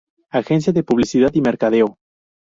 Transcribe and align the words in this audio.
Agencia 0.31 0.73
de 0.73 0.81
Publicidad 0.83 1.29
y 1.35 1.41
mercadeo. 1.41 1.99